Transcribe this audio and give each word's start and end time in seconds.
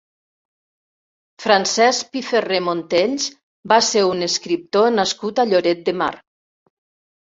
Francesc 1.43 2.09
Piferrer 2.17 2.63
Montells 2.71 3.29
va 3.75 3.81
ser 3.93 4.07
un 4.17 4.33
escriptor 4.33 4.93
nascut 4.99 5.47
a 5.47 5.51
Lloret 5.55 5.89
de 5.89 6.01
Mar. 6.05 6.15